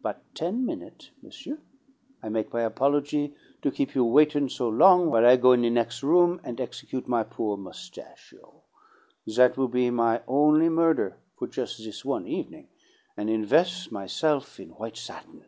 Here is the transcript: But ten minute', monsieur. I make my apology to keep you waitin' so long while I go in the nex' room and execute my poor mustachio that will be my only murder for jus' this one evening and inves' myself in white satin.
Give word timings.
But 0.00 0.22
ten 0.34 0.64
minute', 0.64 1.10
monsieur. 1.20 1.58
I 2.22 2.30
make 2.30 2.50
my 2.54 2.62
apology 2.62 3.34
to 3.60 3.70
keep 3.70 3.94
you 3.94 4.02
waitin' 4.02 4.48
so 4.48 4.66
long 4.66 5.10
while 5.10 5.26
I 5.26 5.36
go 5.36 5.52
in 5.52 5.60
the 5.60 5.68
nex' 5.68 6.02
room 6.02 6.40
and 6.42 6.58
execute 6.58 7.06
my 7.06 7.22
poor 7.22 7.58
mustachio 7.58 8.62
that 9.26 9.58
will 9.58 9.68
be 9.68 9.90
my 9.90 10.22
only 10.26 10.70
murder 10.70 11.18
for 11.36 11.46
jus' 11.48 11.76
this 11.76 12.02
one 12.02 12.26
evening 12.26 12.70
and 13.14 13.28
inves' 13.28 13.90
myself 13.90 14.58
in 14.58 14.70
white 14.70 14.96
satin. 14.96 15.44